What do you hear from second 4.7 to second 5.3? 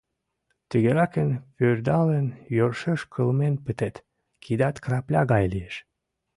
крапля